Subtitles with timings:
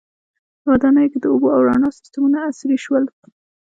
[0.71, 3.03] •ودانیو کې د اوبو او رڼا سیستمونه عصري شول.